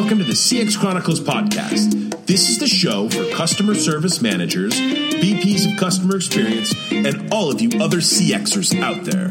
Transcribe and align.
welcome 0.00 0.16
to 0.16 0.24
the 0.24 0.32
CX 0.32 0.78
Chronicles 0.78 1.20
podcast. 1.20 2.24
This 2.24 2.48
is 2.48 2.58
the 2.58 2.66
show 2.66 3.10
for 3.10 3.30
customer 3.32 3.74
service 3.74 4.22
managers, 4.22 4.72
VPs 4.72 5.70
of 5.70 5.78
customer 5.78 6.16
experience, 6.16 6.72
and 6.90 7.30
all 7.34 7.50
of 7.50 7.60
you 7.60 7.68
other 7.82 7.98
CXers 7.98 8.80
out 8.80 9.04
there. 9.04 9.28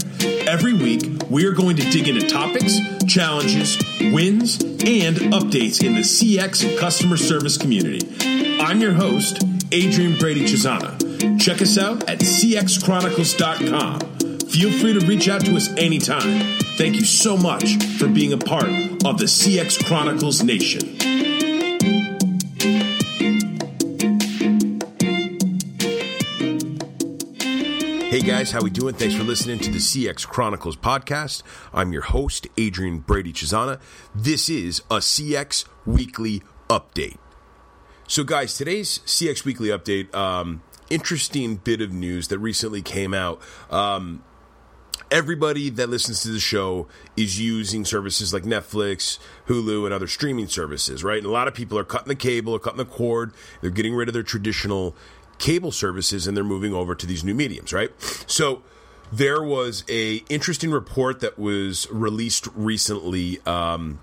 Every 0.47 0.73
week, 0.73 1.23
we 1.27 1.47
are 1.47 1.53
going 1.53 1.75
to 1.77 1.89
dig 1.89 2.07
into 2.07 2.27
topics, 2.27 2.77
challenges, 3.07 3.79
wins, 4.13 4.61
and 4.61 5.17
updates 5.33 5.83
in 5.83 5.95
the 5.95 6.01
CX 6.01 6.69
and 6.69 6.77
customer 6.77 7.17
service 7.17 7.57
community. 7.57 8.07
I'm 8.61 8.79
your 8.79 8.93
host, 8.93 9.41
Adrian 9.71 10.19
Brady 10.19 10.43
Cesana. 10.43 11.39
Check 11.39 11.63
us 11.63 11.79
out 11.79 12.07
at 12.07 12.19
cxchronicles.com. 12.19 13.99
Feel 14.49 14.71
free 14.71 14.93
to 14.93 15.03
reach 15.07 15.27
out 15.29 15.43
to 15.45 15.55
us 15.55 15.67
anytime. 15.77 16.58
Thank 16.79 16.95
you 16.95 17.03
so 17.03 17.35
much 17.35 17.75
for 17.97 18.07
being 18.07 18.31
a 18.31 18.37
part 18.37 18.69
of 19.03 19.17
the 19.17 19.25
CX 19.25 19.83
Chronicles 19.83 20.41
Nation. 20.41 20.95
Hey 28.09 28.21
guys, 28.21 28.51
how 28.51 28.61
we 28.61 28.69
doing? 28.69 28.95
Thanks 28.95 29.13
for 29.13 29.25
listening 29.25 29.59
to 29.59 29.69
the 29.69 29.79
CX 29.79 30.25
Chronicles 30.25 30.77
podcast. 30.77 31.43
I'm 31.73 31.91
your 31.91 32.03
host, 32.03 32.47
Adrian 32.57 32.99
Brady 32.99 33.33
Cesana. 33.33 33.81
This 34.15 34.47
is 34.47 34.79
a 34.89 34.99
CX 34.99 35.65
Weekly 35.85 36.43
Update. 36.69 37.17
So, 38.07 38.23
guys, 38.23 38.55
today's 38.55 38.99
CX 38.99 39.43
Weekly 39.43 39.67
Update, 39.67 40.15
um, 40.15 40.63
interesting 40.89 41.57
bit 41.57 41.81
of 41.81 41.91
news 41.91 42.29
that 42.29 42.39
recently 42.39 42.81
came 42.81 43.13
out. 43.13 43.41
Um, 43.69 44.23
everybody 45.11 45.69
that 45.69 45.89
listens 45.89 46.21
to 46.23 46.29
the 46.29 46.39
show 46.39 46.87
is 47.17 47.39
using 47.39 47.85
services 47.85 48.33
like 48.33 48.43
Netflix, 48.43 49.19
Hulu, 49.47 49.85
and 49.85 49.93
other 49.93 50.07
streaming 50.07 50.47
services, 50.47 51.03
right? 51.03 51.17
And 51.17 51.25
a 51.25 51.31
lot 51.31 51.47
of 51.47 51.53
people 51.53 51.77
are 51.77 51.83
cutting 51.83 52.07
the 52.07 52.15
cable 52.15 52.53
or 52.53 52.59
cutting 52.59 52.77
the 52.77 52.85
cord. 52.85 53.33
They're 53.61 53.71
getting 53.71 53.95
rid 53.95 54.07
of 54.07 54.13
their 54.13 54.23
traditional 54.23 54.95
cable 55.37 55.71
services 55.71 56.27
and 56.27 56.35
they're 56.35 56.43
moving 56.43 56.73
over 56.73 56.95
to 56.95 57.05
these 57.05 57.23
new 57.23 57.33
mediums, 57.33 57.73
right? 57.73 57.91
So 58.27 58.61
there 59.11 59.41
was 59.41 59.83
a 59.89 60.17
interesting 60.29 60.71
report 60.71 61.21
that 61.21 61.39
was 61.39 61.87
released 61.91 62.47
recently. 62.55 63.39
Um, 63.45 63.99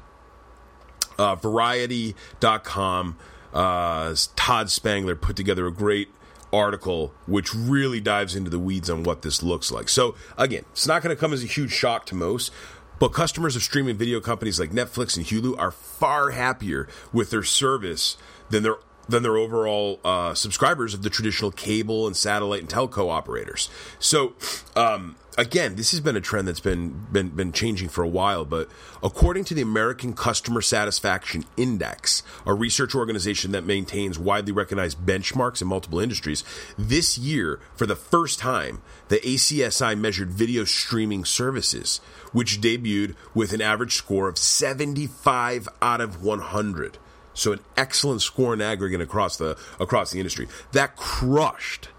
uh, 1.18 1.34
Variety.com. 1.36 3.16
Uh, 3.54 4.14
Todd 4.34 4.70
Spangler 4.70 5.16
put 5.16 5.36
together 5.36 5.66
a 5.66 5.72
great 5.72 6.08
article 6.52 7.12
which 7.26 7.54
really 7.54 8.00
dives 8.00 8.36
into 8.36 8.50
the 8.50 8.58
weeds 8.58 8.88
on 8.88 9.02
what 9.02 9.22
this 9.22 9.42
looks 9.42 9.70
like. 9.70 9.88
So, 9.88 10.14
again, 10.38 10.64
it's 10.72 10.86
not 10.86 11.02
going 11.02 11.14
to 11.14 11.20
come 11.20 11.32
as 11.32 11.42
a 11.42 11.46
huge 11.46 11.72
shock 11.72 12.06
to 12.06 12.14
most, 12.14 12.52
but 12.98 13.08
customers 13.08 13.56
of 13.56 13.62
streaming 13.62 13.96
video 13.96 14.20
companies 14.20 14.58
like 14.58 14.70
Netflix 14.70 15.16
and 15.16 15.26
Hulu 15.26 15.58
are 15.58 15.70
far 15.70 16.30
happier 16.30 16.88
with 17.12 17.30
their 17.30 17.42
service 17.42 18.16
than 18.50 18.62
their 18.62 18.76
than 19.08 19.22
their 19.22 19.36
overall 19.36 20.00
uh, 20.04 20.34
subscribers 20.34 20.92
of 20.92 21.02
the 21.02 21.10
traditional 21.10 21.52
cable 21.52 22.08
and 22.08 22.16
satellite 22.16 22.60
and 22.60 22.68
telco 22.68 23.08
operators. 23.08 23.68
So, 24.00 24.34
um, 24.74 25.14
again, 25.36 25.76
this 25.76 25.90
has 25.90 26.00
been 26.00 26.16
a 26.16 26.20
trend 26.20 26.48
that's 26.48 26.60
been, 26.60 27.06
been 27.12 27.28
been 27.28 27.52
changing 27.52 27.88
for 27.88 28.02
a 28.02 28.08
while. 28.08 28.44
But 28.44 28.68
according 29.02 29.44
to 29.44 29.54
the 29.54 29.62
American 29.62 30.14
Customer 30.14 30.62
Satisfaction 30.62 31.44
Index, 31.56 32.22
a 32.44 32.54
research 32.54 32.94
organization 32.94 33.52
that 33.52 33.64
maintains 33.64 34.18
widely 34.18 34.52
recognized 34.52 34.98
benchmarks 34.98 35.60
in 35.60 35.68
multiple 35.68 36.00
industries, 36.00 36.44
this 36.78 37.18
year, 37.18 37.60
for 37.74 37.86
the 37.86 37.96
first 37.96 38.38
time, 38.38 38.82
the 39.08 39.18
ACSI 39.18 39.98
measured 39.98 40.30
video 40.30 40.64
streaming 40.64 41.24
services, 41.24 41.98
which 42.32 42.60
debuted 42.60 43.14
with 43.34 43.52
an 43.52 43.60
average 43.60 43.94
score 43.94 44.28
of 44.28 44.38
75 44.38 45.68
out 45.82 46.00
of 46.00 46.22
100. 46.22 46.98
So 47.34 47.52
an 47.52 47.60
excellent 47.76 48.22
score 48.22 48.54
in 48.54 48.62
aggregate 48.62 49.02
across 49.02 49.36
the 49.36 49.58
across 49.78 50.10
the 50.10 50.18
industry. 50.18 50.48
That 50.72 50.96
crushed 50.96 51.90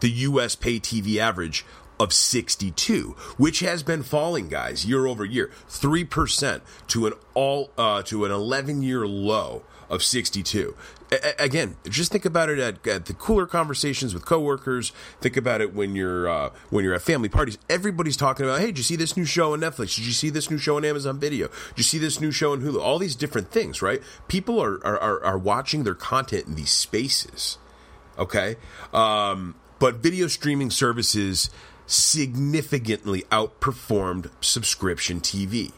the 0.00 0.10
US 0.10 0.54
pay 0.54 0.78
TV 0.78 1.16
average 1.16 1.64
of 1.98 2.12
62, 2.12 3.14
which 3.36 3.60
has 3.60 3.82
been 3.82 4.02
falling, 4.02 4.48
guys, 4.48 4.84
year 4.84 5.06
over 5.06 5.24
year, 5.24 5.50
three 5.68 6.04
percent 6.04 6.62
to 6.88 7.06
an 7.06 7.12
all 7.34 7.70
uh, 7.78 8.02
to 8.02 8.24
an 8.24 8.30
11 8.30 8.82
year 8.82 9.06
low 9.06 9.62
of 9.88 10.02
62. 10.02 10.74
A- 11.12 11.34
again, 11.38 11.76
just 11.88 12.10
think 12.10 12.24
about 12.24 12.48
it 12.48 12.58
at, 12.58 12.86
at, 12.86 13.06
the 13.06 13.14
cooler 13.14 13.46
conversations 13.46 14.14
with 14.14 14.24
coworkers. 14.24 14.92
Think 15.20 15.36
about 15.36 15.60
it 15.60 15.74
when 15.74 15.94
you're 15.94 16.28
uh, 16.28 16.50
when 16.70 16.84
you're 16.84 16.94
at 16.94 17.02
family 17.02 17.28
parties. 17.28 17.58
Everybody's 17.68 18.16
talking 18.16 18.44
about, 18.46 18.60
hey, 18.60 18.66
did 18.66 18.78
you 18.78 18.84
see 18.84 18.96
this 18.96 19.16
new 19.16 19.24
show 19.24 19.52
on 19.52 19.60
Netflix? 19.60 19.96
Did 19.96 20.06
you 20.06 20.12
see 20.12 20.30
this 20.30 20.50
new 20.50 20.58
show 20.58 20.76
on 20.76 20.84
Amazon 20.84 21.18
Video? 21.18 21.48
Did 21.48 21.78
you 21.78 21.84
see 21.84 21.98
this 21.98 22.20
new 22.20 22.32
show 22.32 22.52
on 22.52 22.60
Hulu? 22.60 22.80
All 22.80 22.98
these 22.98 23.16
different 23.16 23.50
things, 23.50 23.82
right? 23.82 24.02
People 24.28 24.60
are 24.60 24.84
are, 24.84 25.24
are 25.24 25.38
watching 25.38 25.84
their 25.84 25.94
content 25.94 26.46
in 26.46 26.54
these 26.54 26.70
spaces. 26.70 27.58
Okay, 28.18 28.56
um, 28.92 29.56
but 29.78 29.96
video 29.96 30.28
streaming 30.28 30.70
services 30.70 31.50
significantly 31.86 33.22
outperformed 33.30 34.30
subscription 34.40 35.20
TV. 35.20 35.72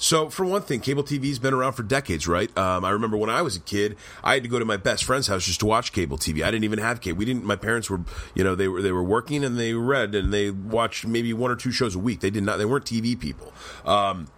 So, 0.00 0.30
for 0.30 0.44
one 0.44 0.62
thing, 0.62 0.78
cable 0.78 1.02
TV's 1.02 1.40
been 1.40 1.52
around 1.52 1.72
for 1.72 1.82
decades, 1.82 2.28
right? 2.28 2.56
Um, 2.56 2.84
I 2.84 2.90
remember 2.90 3.16
when 3.16 3.30
I 3.30 3.42
was 3.42 3.56
a 3.56 3.60
kid, 3.60 3.96
I 4.22 4.34
had 4.34 4.44
to 4.44 4.48
go 4.48 4.60
to 4.60 4.64
my 4.64 4.76
best 4.76 5.02
friend's 5.02 5.26
house 5.26 5.44
just 5.44 5.58
to 5.60 5.66
watch 5.66 5.92
cable 5.92 6.16
TV. 6.16 6.44
I 6.44 6.52
didn't 6.52 6.62
even 6.62 6.78
have 6.78 7.00
cable. 7.00 7.18
We 7.18 7.24
didn't. 7.24 7.44
My 7.44 7.56
parents 7.56 7.90
were, 7.90 8.02
you 8.32 8.44
know, 8.44 8.54
they 8.54 8.68
were 8.68 8.80
they 8.80 8.92
were 8.92 9.02
working 9.02 9.44
and 9.44 9.58
they 9.58 9.74
read 9.74 10.14
and 10.14 10.32
they 10.32 10.52
watched 10.52 11.04
maybe 11.04 11.32
one 11.34 11.50
or 11.50 11.56
two 11.56 11.72
shows 11.72 11.96
a 11.96 11.98
week. 11.98 12.20
They 12.20 12.30
did 12.30 12.44
not. 12.44 12.58
They 12.58 12.64
weren't 12.64 12.84
TV 12.84 13.18
people. 13.18 13.52
Um, 13.84 14.28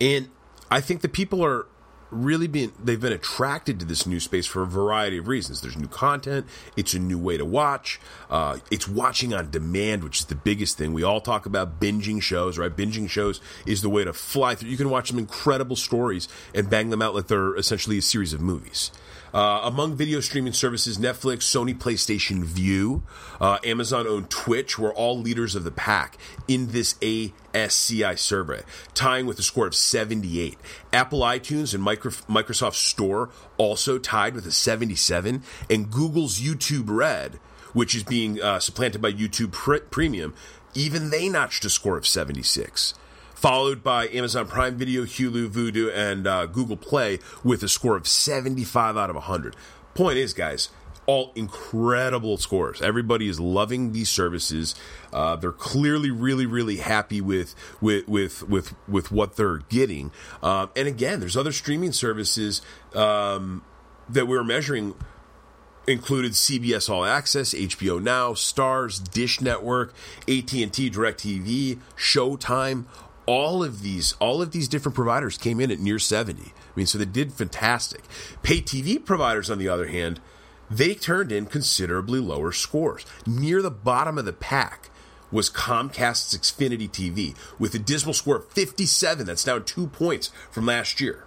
and 0.00 0.28
I 0.70 0.80
think 0.80 1.00
the 1.00 1.08
people 1.08 1.44
are 1.44 1.66
really 2.10 2.46
been 2.46 2.72
they've 2.82 3.00
been 3.00 3.12
attracted 3.12 3.80
to 3.80 3.86
this 3.86 4.06
new 4.06 4.20
space 4.20 4.46
for 4.46 4.62
a 4.62 4.66
variety 4.66 5.18
of 5.18 5.28
reasons. 5.28 5.60
There's 5.60 5.76
new 5.76 5.88
content. 5.88 6.46
It's 6.76 6.94
a 6.94 6.98
new 6.98 7.18
way 7.18 7.36
to 7.36 7.44
watch. 7.44 8.00
Uh, 8.30 8.58
it's 8.70 8.88
watching 8.88 9.34
on 9.34 9.50
demand, 9.50 10.04
which 10.04 10.20
is 10.20 10.26
the 10.26 10.34
biggest 10.34 10.78
thing. 10.78 10.92
We 10.92 11.02
all 11.02 11.20
talk 11.20 11.46
about 11.46 11.80
binging 11.80 12.22
shows, 12.22 12.58
right? 12.58 12.74
Binging 12.74 13.08
shows 13.08 13.40
is 13.64 13.82
the 13.82 13.90
way 13.90 14.04
to 14.04 14.12
fly 14.12 14.54
through. 14.54 14.70
You 14.70 14.76
can 14.76 14.90
watch 14.90 15.08
some 15.08 15.18
incredible 15.18 15.76
stories 15.76 16.28
and 16.54 16.70
bang 16.70 16.90
them 16.90 17.02
out 17.02 17.14
like 17.14 17.26
they're 17.26 17.56
essentially 17.56 17.98
a 17.98 18.02
series 18.02 18.32
of 18.32 18.40
movies. 18.40 18.90
Uh, 19.36 19.60
among 19.64 19.94
video 19.94 20.18
streaming 20.20 20.54
services, 20.54 20.96
Netflix, 20.96 21.40
Sony 21.40 21.76
PlayStation 21.76 22.42
Vue, 22.42 23.02
uh, 23.38 23.58
Amazon 23.64 24.06
owned 24.06 24.30
Twitch. 24.30 24.78
Were 24.78 24.94
all 24.94 25.18
leaders 25.18 25.54
of 25.54 25.62
the 25.62 25.70
pack 25.70 26.16
in 26.48 26.68
this 26.68 26.94
ASCI 27.02 28.18
survey, 28.18 28.62
tying 28.94 29.26
with 29.26 29.38
a 29.38 29.42
score 29.42 29.66
of 29.66 29.74
78. 29.74 30.56
Apple 30.90 31.20
iTunes 31.20 31.74
and 31.74 31.84
Microsoft 31.84 32.76
Store 32.76 33.28
also 33.58 33.98
tied 33.98 34.34
with 34.34 34.46
a 34.46 34.52
77, 34.52 35.42
and 35.68 35.90
Google's 35.90 36.40
YouTube 36.40 36.88
Red, 36.88 37.34
which 37.74 37.94
is 37.94 38.04
being 38.04 38.40
uh, 38.40 38.58
supplanted 38.58 39.02
by 39.02 39.12
YouTube 39.12 39.52
Premium, 39.90 40.32
even 40.72 41.10
they 41.10 41.28
notched 41.28 41.62
a 41.66 41.68
score 41.68 41.98
of 41.98 42.06
76 42.06 42.94
followed 43.36 43.84
by 43.84 44.08
Amazon 44.08 44.48
Prime 44.48 44.76
Video, 44.76 45.02
Hulu, 45.02 45.48
Vudu, 45.50 45.94
and 45.94 46.26
uh, 46.26 46.46
Google 46.46 46.76
Play 46.76 47.20
with 47.44 47.62
a 47.62 47.68
score 47.68 47.94
of 47.96 48.08
75 48.08 48.96
out 48.96 49.10
of 49.10 49.16
100. 49.16 49.54
Point 49.94 50.18
is, 50.18 50.32
guys, 50.32 50.70
all 51.06 51.32
incredible 51.36 52.36
scores. 52.38 52.82
Everybody 52.82 53.28
is 53.28 53.38
loving 53.38 53.92
these 53.92 54.10
services. 54.10 54.74
Uh, 55.12 55.36
they're 55.36 55.52
clearly 55.52 56.10
really 56.10 56.46
really 56.46 56.78
happy 56.78 57.20
with 57.20 57.54
with 57.80 58.08
with 58.08 58.42
with 58.48 58.74
with 58.88 59.12
what 59.12 59.36
they're 59.36 59.58
getting. 59.58 60.10
Um, 60.42 60.70
and 60.74 60.88
again, 60.88 61.20
there's 61.20 61.36
other 61.36 61.52
streaming 61.52 61.92
services 61.92 62.60
um, 62.94 63.62
that 64.08 64.26
we're 64.26 64.44
measuring 64.44 64.94
included 65.86 66.32
CBS 66.32 66.90
All 66.90 67.04
Access, 67.04 67.54
HBO 67.54 68.02
Now, 68.02 68.32
Starz, 68.32 69.02
Dish 69.12 69.40
Network, 69.40 69.94
AT&T 70.22 70.90
DirecTV, 70.90 71.78
Showtime, 71.96 72.86
all 73.26 73.62
of 73.62 73.82
these 73.82 74.14
all 74.14 74.40
of 74.40 74.52
these 74.52 74.68
different 74.68 74.94
providers 74.94 75.36
came 75.36 75.60
in 75.60 75.70
at 75.70 75.80
near 75.80 75.98
70 75.98 76.42
i 76.42 76.52
mean 76.74 76.86
so 76.86 76.98
they 76.98 77.04
did 77.04 77.32
fantastic. 77.32 78.02
Pay 78.42 78.60
tv 78.60 79.04
providers 79.04 79.50
on 79.50 79.58
the 79.58 79.68
other 79.68 79.88
hand 79.88 80.20
they 80.70 80.94
turned 80.94 81.30
in 81.30 81.46
considerably 81.46 82.18
lower 82.18 82.50
scores. 82.50 83.06
Near 83.24 83.62
the 83.62 83.70
bottom 83.70 84.18
of 84.18 84.24
the 84.24 84.32
pack 84.32 84.90
was 85.30 85.50
comcast's 85.50 86.36
xfinity 86.36 86.88
tv 86.88 87.36
with 87.58 87.74
a 87.74 87.78
dismal 87.78 88.14
score 88.14 88.36
of 88.36 88.48
57 88.48 89.26
that's 89.26 89.44
down 89.44 89.64
two 89.64 89.86
points 89.86 90.30
from 90.50 90.66
last 90.66 91.00
year. 91.00 91.24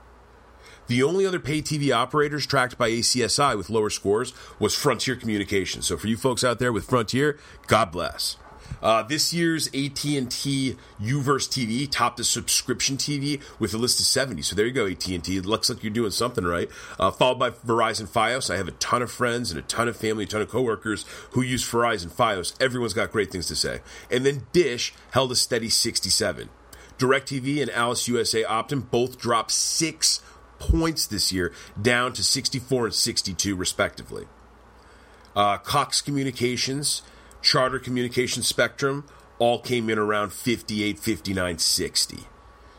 The 0.87 1.03
only 1.03 1.23
other 1.23 1.39
pay 1.39 1.61
TV 1.61 1.95
operators 1.95 2.47
tracked 2.47 2.75
by 2.75 2.89
ACSI 2.89 3.55
with 3.55 3.69
lower 3.69 3.91
scores 3.91 4.33
was 4.57 4.73
Frontier 4.73 5.15
Communications. 5.15 5.85
So 5.85 5.97
for 5.97 6.07
you 6.07 6.17
folks 6.17 6.43
out 6.43 6.57
there 6.57 6.73
with 6.73 6.89
Frontier, 6.89 7.37
God 7.67 7.91
bless. 7.91 8.37
Uh, 8.81 9.03
this 9.03 9.33
year's 9.33 9.67
AT&T 9.67 10.75
UVerse 11.01 11.47
TV 11.47 11.89
topped 11.89 12.17
the 12.17 12.23
subscription 12.23 12.97
TV 12.97 13.41
with 13.59 13.73
a 13.73 13.77
list 13.77 13.99
of 13.99 14.05
70. 14.05 14.41
So 14.41 14.55
there 14.55 14.65
you 14.65 14.71
go, 14.71 14.87
AT&T. 14.87 15.37
It 15.37 15.45
looks 15.45 15.69
like 15.69 15.83
you're 15.83 15.91
doing 15.93 16.11
something 16.11 16.43
right. 16.43 16.69
Uh, 16.99 17.11
followed 17.11 17.39
by 17.39 17.49
Verizon 17.51 18.07
Fios. 18.07 18.53
I 18.53 18.57
have 18.57 18.67
a 18.67 18.73
ton 18.73 19.01
of 19.01 19.11
friends 19.11 19.51
and 19.51 19.59
a 19.59 19.63
ton 19.63 19.87
of 19.87 19.97
family, 19.97 20.23
a 20.23 20.27
ton 20.27 20.41
of 20.41 20.49
coworkers 20.49 21.05
who 21.31 21.41
use 21.41 21.63
Verizon 21.63 22.11
Fios. 22.11 22.59
Everyone's 22.61 22.93
got 22.93 23.11
great 23.11 23.31
things 23.31 23.47
to 23.47 23.55
say. 23.55 23.81
And 24.09 24.25
then 24.25 24.47
Dish 24.51 24.93
held 25.11 25.31
a 25.31 25.35
steady 25.35 25.69
67. 25.69 26.49
DirecTV 26.97 27.61
and 27.61 27.71
Altice 27.71 28.07
USA 28.09 28.43
Optum 28.43 28.89
both 28.89 29.17
dropped 29.17 29.51
six 29.51 30.21
points 30.59 31.07
this 31.07 31.31
year, 31.31 31.53
down 31.81 32.13
to 32.13 32.23
64 32.23 32.85
and 32.85 32.93
62, 32.93 33.55
respectively. 33.55 34.27
Uh, 35.35 35.57
Cox 35.57 36.01
Communications, 36.01 37.01
Charter 37.41 37.79
Communication 37.79 38.43
Spectrum 38.43 39.05
all 39.37 39.59
came 39.59 39.89
in 39.89 39.97
around 39.97 40.33
58, 40.33 40.99
59, 40.99 41.57
60. 41.57 42.17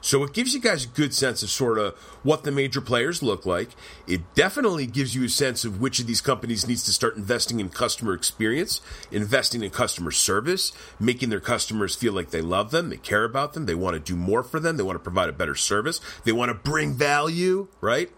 So 0.02 0.24
it 0.24 0.32
gives 0.32 0.54
you 0.54 0.60
guys 0.60 0.84
a 0.84 0.88
good 0.88 1.12
sense 1.12 1.42
of 1.42 1.50
sort 1.50 1.78
of 1.78 1.94
what 2.22 2.44
the 2.44 2.50
major 2.50 2.80
players 2.80 3.22
look 3.22 3.44
like. 3.44 3.70
It 4.06 4.34
definitely 4.34 4.86
gives 4.86 5.14
you 5.14 5.24
a 5.24 5.28
sense 5.28 5.64
of 5.64 5.80
which 5.80 6.00
of 6.00 6.06
these 6.06 6.22
companies 6.22 6.66
needs 6.66 6.84
to 6.84 6.92
start 6.92 7.16
investing 7.16 7.60
in 7.60 7.68
customer 7.68 8.14
experience, 8.14 8.80
investing 9.10 9.62
in 9.62 9.70
customer 9.70 10.10
service, 10.10 10.72
making 10.98 11.28
their 11.28 11.40
customers 11.40 11.94
feel 11.94 12.14
like 12.14 12.30
they 12.30 12.40
love 12.40 12.70
them, 12.70 12.88
they 12.88 12.96
care 12.96 13.24
about 13.24 13.52
them, 13.52 13.66
they 13.66 13.74
want 13.74 13.94
to 13.94 14.00
do 14.00 14.16
more 14.16 14.42
for 14.42 14.58
them, 14.58 14.76
they 14.76 14.82
want 14.82 14.96
to 14.96 15.02
provide 15.02 15.28
a 15.28 15.32
better 15.32 15.54
service, 15.54 16.00
they 16.24 16.32
want 16.32 16.48
to 16.48 16.54
bring 16.54 16.94
value, 16.94 17.68
right? 17.82 18.10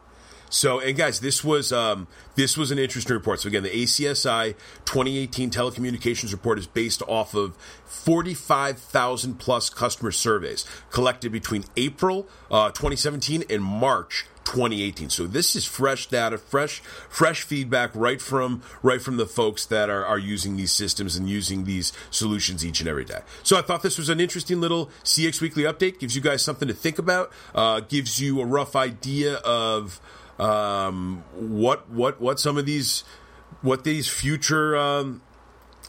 So, 0.52 0.80
and 0.80 0.96
guys, 0.96 1.20
this 1.20 1.42
was 1.42 1.72
um, 1.72 2.06
this 2.34 2.58
was 2.58 2.70
an 2.70 2.78
interesting 2.78 3.14
report. 3.14 3.40
So 3.40 3.48
again, 3.48 3.62
the 3.62 3.70
ACSI 3.70 4.54
2018 4.84 5.50
telecommunications 5.50 6.30
report 6.30 6.58
is 6.58 6.66
based 6.66 7.02
off 7.08 7.34
of 7.34 7.56
45,000 7.86 9.38
plus 9.38 9.70
customer 9.70 10.12
surveys 10.12 10.66
collected 10.90 11.32
between 11.32 11.64
April 11.76 12.28
uh, 12.50 12.68
2017 12.68 13.44
and 13.48 13.64
March 13.64 14.26
2018. 14.44 15.08
So 15.08 15.26
this 15.26 15.56
is 15.56 15.64
fresh 15.64 16.08
data, 16.08 16.36
fresh 16.36 16.80
fresh 17.08 17.42
feedback 17.42 17.90
right 17.94 18.20
from 18.20 18.62
right 18.82 19.00
from 19.00 19.16
the 19.16 19.26
folks 19.26 19.64
that 19.66 19.88
are, 19.88 20.04
are 20.04 20.18
using 20.18 20.58
these 20.58 20.72
systems 20.72 21.16
and 21.16 21.30
using 21.30 21.64
these 21.64 21.94
solutions 22.10 22.64
each 22.64 22.80
and 22.80 22.88
every 22.90 23.06
day. 23.06 23.20
So 23.42 23.56
I 23.58 23.62
thought 23.62 23.82
this 23.82 23.96
was 23.96 24.10
an 24.10 24.20
interesting 24.20 24.60
little 24.60 24.90
CX 25.02 25.40
Weekly 25.40 25.62
update. 25.62 25.98
Gives 25.98 26.14
you 26.14 26.20
guys 26.20 26.42
something 26.42 26.68
to 26.68 26.74
think 26.74 26.98
about. 26.98 27.32
Uh, 27.54 27.80
gives 27.80 28.20
you 28.20 28.42
a 28.42 28.44
rough 28.44 28.76
idea 28.76 29.36
of 29.36 29.98
um, 30.42 31.22
what 31.34 31.88
what 31.88 32.20
what 32.20 32.40
some 32.40 32.58
of 32.58 32.66
these 32.66 33.04
what 33.60 33.84
these 33.84 34.08
future 34.08 34.76
um, 34.76 35.22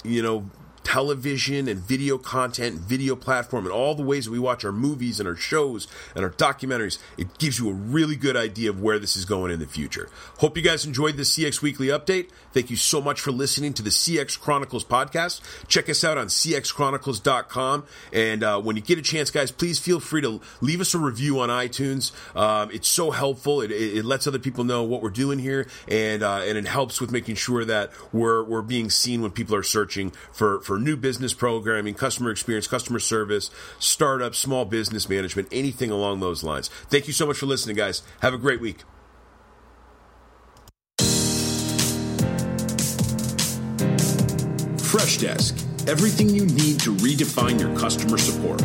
you 0.04 0.22
know 0.22 0.50
television 0.84 1.68
and 1.68 1.80
video 1.80 2.18
content, 2.18 2.80
video 2.80 3.16
platform, 3.16 3.66
and 3.66 3.74
all 3.74 3.96
the 3.96 4.04
ways 4.04 4.26
that 4.26 4.32
we 4.32 4.40
watch 4.40 4.64
our 4.64 4.72
movies 4.72 5.20
and 5.20 5.28
our 5.28 5.36
shows 5.36 5.88
and 6.16 6.24
our 6.24 6.32
documentaries, 6.32 7.00
it 7.18 7.38
gives 7.38 7.60
you 7.60 7.70
a 7.70 7.74
really 7.74 8.16
good 8.16 8.36
idea 8.36 8.70
of 8.70 8.82
where 8.82 9.00
this 9.00 9.16
is 9.16 9.26
going 9.26 9.52
in 9.52 9.60
the 9.60 9.66
future. 9.66 10.10
Hope 10.40 10.58
you 10.58 10.64
guys 10.64 10.86
enjoyed 10.86 11.18
this 11.18 11.36
CX 11.38 11.62
Weekly 11.62 11.88
update. 11.88 12.30
Thank 12.54 12.70
you 12.70 12.76
so 12.76 13.02
much 13.02 13.20
for 13.20 13.32
listening 13.32 13.74
to 13.74 13.84
the 13.84 13.90
CX 13.90 14.40
Chronicles 14.40 14.86
podcast. 14.86 15.42
Check 15.68 15.90
us 15.90 16.04
out 16.04 16.18
on 16.18 16.28
cxchronicles.com. 16.28 17.86
And 18.12 18.44
uh, 18.44 18.62
when 18.62 18.76
you 18.76 18.82
get 18.82 19.00
a 19.00 19.02
chance, 19.02 19.32
guys, 19.32 19.52
please 19.52 19.80
feel 19.80 20.00
free 20.00 20.22
to 20.22 20.42
leave 20.62 20.82
us 20.82 20.94
a 20.94 21.00
review 21.00 21.40
on 21.40 21.50
iTunes. 21.50 22.12
Um, 22.36 22.70
it's 22.72 22.88
so 22.88 23.12
helpful. 23.12 23.62
It, 23.62 23.72
it, 23.72 23.98
it, 23.98 24.06
lets 24.06 24.28
other 24.28 24.40
people 24.40 24.64
know 24.64 24.84
what 24.84 25.02
we're 25.02 25.10
doing 25.10 25.40
here, 25.40 25.68
and 25.88 26.22
uh, 26.22 26.42
and 26.44 26.58
it 26.58 26.68
helps 26.68 27.00
with 27.02 27.12
making 27.12 27.36
sure 27.36 27.66
that 27.66 27.92
we're 28.12 28.44
we're 28.44 28.62
being 28.62 28.90
seen 28.90 29.22
when 29.22 29.32
people 29.32 29.56
are 29.56 29.64
searching 29.64 30.12
for 30.32 30.60
for 30.60 30.73
new 30.80 30.98
business 30.98 31.34
programming, 31.34 31.94
customer 31.94 32.32
experience, 32.32 32.68
customer 32.68 33.00
service, 33.00 33.50
startup, 33.80 34.36
small 34.36 34.66
business 34.66 35.10
management, 35.10 35.48
anything 35.52 35.92
along 35.92 36.20
those 36.20 36.44
lines. 36.44 36.70
Thank 36.90 37.08
you 37.08 37.14
so 37.14 37.26
much 37.26 37.38
for 37.38 37.46
listening, 37.46 37.76
guys. 37.76 38.02
Have 38.22 38.34
a 38.34 38.38
great 38.38 38.62
week. 38.62 38.84
Freshdesk, 44.94 45.90
everything 45.90 46.30
you 46.30 46.46
need 46.46 46.80
to 46.82 46.94
redefine 46.96 47.60
your 47.60 47.76
customer 47.78 48.18
support. 48.18 48.62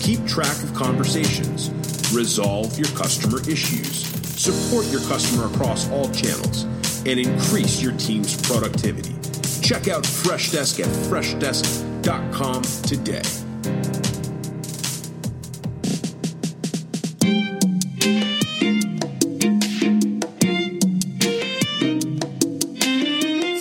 Keep 0.00 0.24
track 0.26 0.56
of 0.62 0.72
conversations, 0.72 1.70
resolve 2.14 2.78
your 2.78 2.88
customer 2.96 3.40
issues, 3.40 4.06
support 4.40 4.86
your 4.86 5.00
customer 5.02 5.46
across 5.46 5.90
all 5.90 6.08
channels, 6.10 6.62
and 7.06 7.18
increase 7.18 7.82
your 7.82 7.92
team's 7.98 8.40
productivity. 8.40 9.14
Check 9.68 9.86
out 9.88 10.02
Freshdesk 10.02 10.80
at 10.80 10.88
freshdesk.com 11.10 12.62
today. 12.88 13.20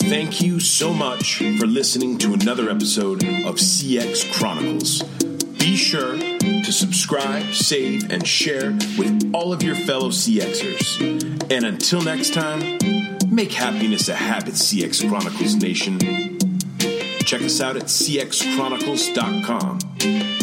Thank 0.08 0.40
you 0.40 0.62
so 0.62 0.94
much 0.94 1.40
for 1.60 1.68
listening 1.68 2.18
to 2.20 2.34
another 2.34 2.70
episode 2.70 3.26
of 3.26 3.56
CX 3.56 4.32
Chronicles. 4.32 5.04
Be 5.60 5.76
sure 5.76 6.18
to 6.18 6.72
subscribe, 6.72 7.54
save, 7.54 8.10
and 8.10 8.26
share 8.26 8.72
with 8.98 9.30
all 9.34 9.52
of 9.52 9.62
your 9.62 9.76
fellow 9.76 10.12
CXers. 10.12 11.52
And 11.52 11.66
until 11.66 12.02
next 12.02 12.34
time, 12.34 12.80
make 13.38 13.54
happiness 13.54 14.10
a 14.10 14.16
habit, 14.16 14.56
CX 14.56 15.08
Chronicles 15.08 15.56
Nation. 15.58 16.00
Check 17.20 17.44
us 17.44 17.62
out 17.62 17.76
at 17.76 17.84
cxchronicles.com. 17.84 20.37